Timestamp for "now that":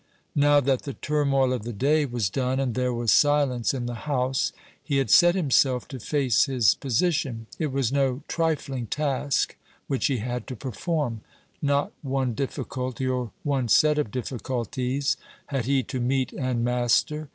0.33-0.81